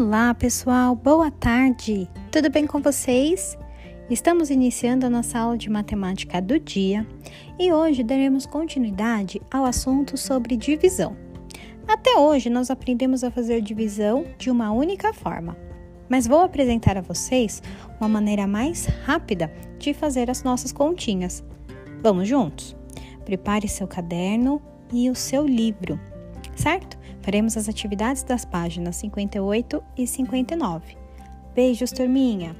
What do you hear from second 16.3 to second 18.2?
apresentar a vocês uma